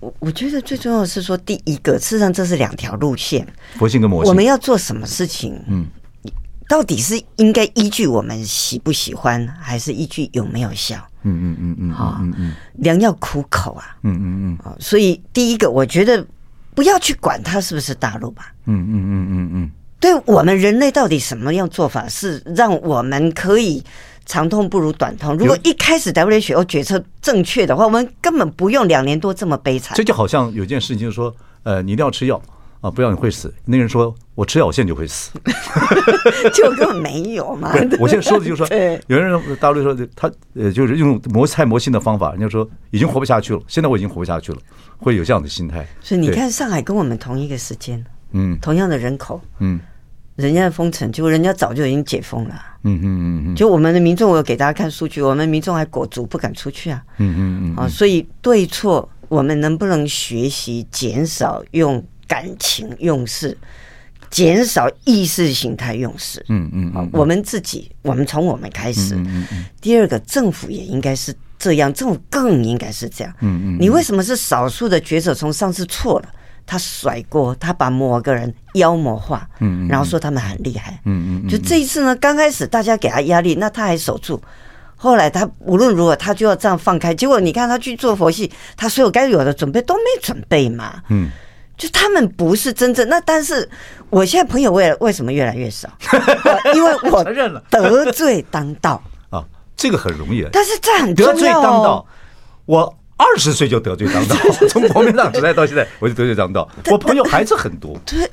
[0.00, 3.46] 我我觉得最重要的是说，第一个，事实上这是两条路线，
[3.78, 5.54] 佛性跟魔性，我们要做什么事情？
[5.68, 5.86] 嗯。
[6.68, 11.04] 到底是应该依据我们喜不喜欢，还是依据有没有效？
[11.22, 16.24] 嗯嗯嗯嗯，好，嗯嗯，良药苦口啊，嗯嗯嗯，啊所以第一个，我觉得
[16.74, 23.82] 不要去管它是不是大陆吧，嗯嗯嗯嗯嗯，对我们人类到底什么样做法是让我们可以
[24.24, 25.36] 长痛不如短痛？
[25.36, 29.96] 如果一开始 WHO 决策正确的话，我们根本不用两年多这么悲惨。
[29.96, 32.40] 这就好像有件事情，就是说，呃，你一定要吃药。
[32.80, 33.52] 啊，不要你会死。
[33.66, 35.32] 那个人说：“我吃药，我现在就会死。
[36.54, 37.70] ”就根本没有嘛。
[37.98, 38.66] 我现在说的就是说，
[39.06, 43.60] 有人大陆说他呃，就是用磨菜磨性的方法，人家说已经活不下去了。
[43.68, 44.58] 现在我已经活不下去了，
[44.96, 45.86] 会有这样的心态。
[46.00, 49.78] 所以你看，上海跟我们同一个时间，嗯，同样的人口，嗯，
[50.36, 52.54] 人家的封城，结果人家早就已经解封了。
[52.84, 53.54] 嗯嗯嗯嗯。
[53.54, 57.02] 就我们的民众，我有给大家看数据，我们民众还裹足不敢出去啊。
[57.18, 57.76] 嗯嗯嗯。
[57.76, 62.02] 啊，所以对错，我们能不能学习减少用？
[62.30, 63.58] 感情用事，
[64.30, 66.44] 减少意识形态用事。
[66.48, 69.16] 嗯嗯，好，我们自己，我们从我们开始。
[69.16, 69.64] 嗯嗯。
[69.80, 73.34] 第二个，政府也应该是这样，政府更应该是这样。
[73.40, 73.78] 嗯嗯。
[73.80, 75.34] 你为什么是少数的决策？
[75.34, 76.28] 从上次错了，
[76.64, 79.48] 他甩锅，他把某个人妖魔化。
[79.58, 79.88] 嗯嗯。
[79.88, 81.00] 然后说他们很厉害。
[81.06, 81.48] 嗯嗯。
[81.48, 84.40] 就这一次呢，刚开始大家给他压力，那他还守住。
[84.94, 87.12] 后来他无论如何，他就要这样放开。
[87.12, 91.02] 结果你看他去做佛系，他所有该有的准备都没准备嘛。
[91.08, 91.28] 嗯。
[91.80, 93.66] 就他们不是真正那，但是
[94.10, 95.88] 我现在朋友为为什么越来越少？
[96.76, 99.42] 因为我承认了得罪当道啊，
[99.74, 101.14] 这个很容易，但是这很。
[101.14, 102.06] 得罪当道，
[102.66, 104.36] 我二十岁就得罪当道，
[104.68, 106.68] 从国民党时代到现在，我就得罪当道。
[106.90, 108.30] 我朋友还是很多，对，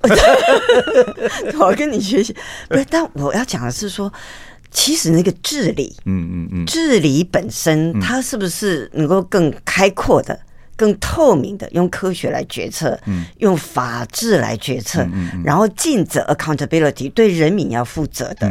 [1.57, 2.35] 我跟你学习。
[2.67, 4.11] 不是，但我要讲的是说，
[4.71, 10.37] 其实那个治理，嗯嗯嗯，治理本身，它是不是能够更开阔的？
[10.77, 12.97] 更透明的，用科学来决策，
[13.39, 15.05] 用法治来决策，
[15.43, 18.49] 然后尽责 accountability，对人民要负责的，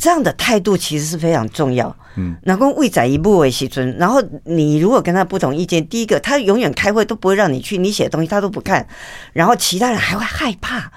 [0.00, 1.94] 这样的态度其实是非常重要。
[2.18, 3.94] 嗯，然后未载一步为其尊。
[3.98, 8.86] 然后你如果跟他不同意见，第一个他永远开会都不会让你去，你写的东西他都不看，
[9.34, 10.90] 然后其他人还会害怕。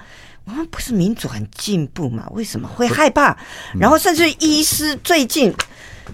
[0.50, 2.26] 我们不是民主很进步嘛？
[2.32, 3.36] 为什么会害怕？
[3.78, 5.54] 然后甚至医师最近。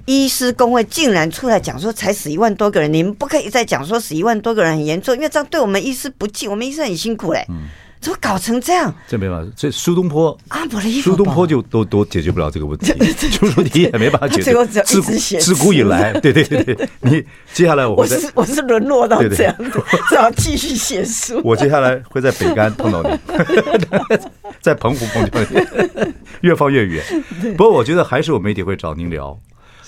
[0.05, 7.45] 医师工会竟然出来讲说，才死一万多个人，你们不可以再讲说死一万多个人很严重，因为这样对我们医师不敬，我们医生很辛苦嘞。
[8.01, 8.95] 怎么搞成这样？
[9.09, 12.93] 这没办法，这苏东坡啊，不是苏东坡就都都解决不了这个问题，
[13.31, 14.53] 丘处机也没办法解决。
[14.85, 19.71] 自古自古以来， 对对对对，你接下来我会我是我是沦落到这样的，
[20.09, 21.41] 只好继续写书。
[21.45, 23.19] 我接下来会在北干碰到你，
[24.61, 27.03] 在澎湖碰到你，越放越远。
[27.57, 29.37] 不过我觉得还是有媒体会找您聊，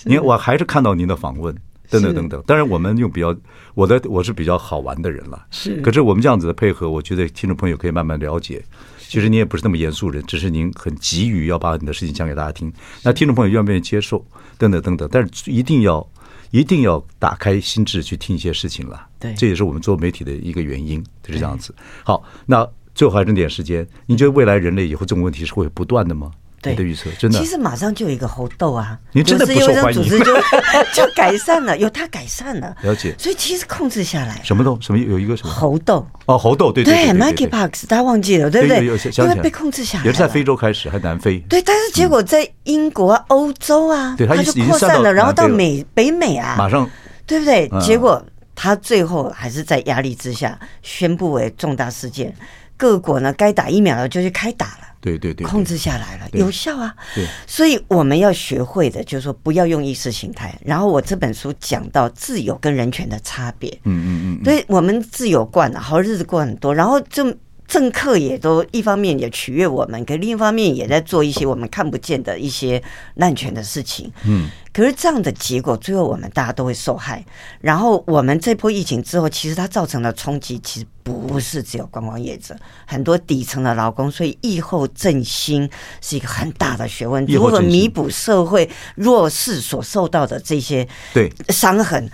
[0.05, 1.55] 您我还是看到您的访问。
[1.91, 3.35] 等等等等，当然我们用比较
[3.75, 5.81] 我的我是比较好玩的人了，是。
[5.81, 8.63] 可是我们这样子的配合，我觉得听众朋友可以慢慢了解。
[8.99, 12.71] 其实你也不是那么严肃人，只是您很急于要把你的事情讲给大家听。
[13.03, 14.23] 那听众朋友愿不愿意接受？
[14.59, 16.07] 等等等等，但是一定要
[16.51, 19.07] 一定要打开心智去听一些事情了。
[19.19, 21.75] 对，这也是我们做媒体的一个原因，就是这样子。
[22.05, 26.31] 好，那最后还剩点时间，你觉得未来人类以后这种问题是会不断的吗？
[26.61, 28.99] 对的预测真的，其实马上就有一个猴痘啊！
[29.13, 30.35] 您真的不受欢迎，组织就
[30.95, 32.77] 就改善了，有它改善了。
[32.83, 34.41] 了解，所以其实控制下来。
[34.43, 34.79] 什么痘？
[34.81, 36.07] 什么有一个什么猴痘？
[36.27, 38.85] 哦，猴痘，对对对，Monkeypox，大家忘记了，对不对？
[38.85, 41.39] 因为被控制下来，也是在非洲开始，还南非。
[41.49, 46.89] 对，但是结果在英国、欧洲啊，它就扩散了，然后到美北美啊，马上，
[47.27, 47.69] 对不对？
[47.81, 48.23] 结果
[48.55, 52.35] 他最后还是在压力之下宣布为重大事件，
[52.77, 54.88] 各国呢该打疫苗的就去开打了。
[55.01, 56.95] 对对对，控制下来了，有效啊。
[57.15, 60.59] 对，所以我们要学会的，就是说不要用意识形态。
[60.65, 63.71] 然后我这本书讲到自由跟人权的差别。
[63.85, 64.09] 嗯嗯
[64.41, 64.43] 嗯。
[64.43, 67.35] 对，我们自由惯了，好日子过很多，然后就
[67.69, 72.83] 政客也都一方面也取悦我们，可另一方面也在做一些我们看不见的一些
[73.17, 74.11] 滥权的事情。
[74.25, 74.49] 嗯。
[74.73, 77.25] 可是这样的结果，最后我们大家都会受害。
[77.61, 82.57] 然后我们这波疫情之后，其实它造成的冲击，其实不是只有观光业者，
[82.87, 84.09] 很多底层的劳工。
[84.09, 85.69] 所以疫后振兴
[86.01, 92.09] 是一个很大的学问，如何弥补社会弱势所受到的这些对伤痕。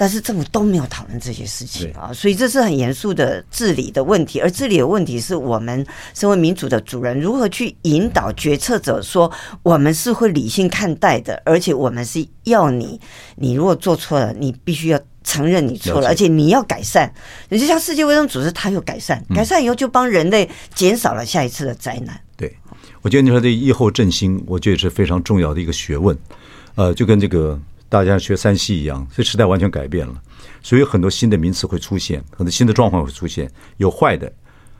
[0.00, 4.40] 但是政府都没有讨论这些事情啊，所以这是很严肃的治理的问题。
[4.40, 9.30] 而治理的问题是我们身为民主的主人，如何去引导决策者说，
[9.62, 12.98] 我们是会理性看待的，而且我们是要你，
[13.36, 17.12] 你如果做错了，你必须要承认你错了，而且你要改善。
[17.50, 22.18] 你就像世界卫生组织，它有改善，改善以后就帮人类减少了下一次的灾难。
[22.38, 22.50] 对，
[23.02, 26.16] 我觉得你说这疫后振兴，我觉得是非常重要的一个学问。
[26.74, 27.60] 呃，就跟这个。
[27.90, 30.22] 大家学山西一样，这时代完全改变了，
[30.62, 34.32] 所以很多新的名词会出现，很多新的状况会出现，有坏的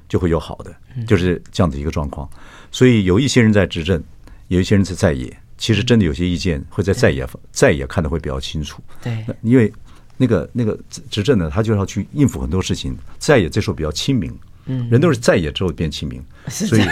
[0.08, 0.72] 就会有好的，
[1.06, 2.26] 就是这样的一个状况。
[2.70, 4.00] 所以有一些人在执政，
[4.46, 8.80] 有一些人在在野，其实真的有些意见会在在野在野看得会比较清楚。
[9.02, 9.72] 对，因为
[10.16, 10.78] 那个那个
[11.10, 14.32] 执政呢，他就要去应付很多事情，在野这时候比较亲民，
[14.66, 16.82] 嗯，人都是在野之后变亲民，所以。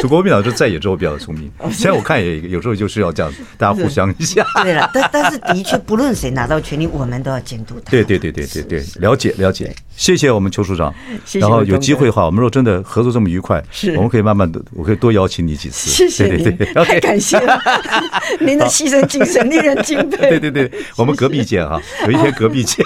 [0.00, 4.44] 祖国民党就在野之后比较聪明，现在我看也有时候就是要这样，大家互相一下。
[4.64, 7.90] 对了，但但是的确，不论谁拿到权力，我们都要监督他。
[7.90, 10.92] 对对对对对对，了解了解，谢谢我们邱处长。
[11.34, 15.90] 然后有机会的话，我们如果真的合作这么愉快，是我们可以慢慢的，我可以多邀请你几次。
[15.90, 17.60] 谢谢您，太感谢了
[18.40, 20.30] 您的牺牲精神令人敬佩。
[20.30, 22.84] 对对对，我们隔壁见哈，有一天隔壁见。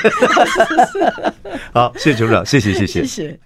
[1.72, 3.40] 好，谢谢邱处长，谢谢谢谢谢谢。